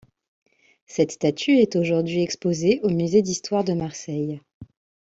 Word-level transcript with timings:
Cette 0.87 1.11
statue 1.11 1.59
est 1.59 1.75
aujourd'hui 1.75 2.23
exposée 2.23 2.79
au 2.81 2.89
Musée 2.89 3.21
d'histoire 3.21 3.63
de 3.63 3.73
Marseille. 3.73 4.41